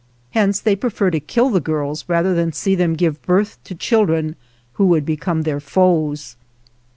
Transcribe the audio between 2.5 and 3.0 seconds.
see them